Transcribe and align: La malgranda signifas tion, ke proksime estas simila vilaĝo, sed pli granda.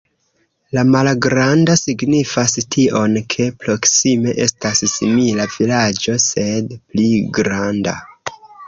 La 0.77 0.83
malgranda 0.93 1.75
signifas 1.81 2.57
tion, 2.77 3.21
ke 3.35 3.47
proksime 3.67 4.35
estas 4.49 4.85
simila 4.97 5.49
vilaĝo, 5.59 6.21
sed 6.31 6.79
pli 6.81 7.11
granda. 7.41 8.01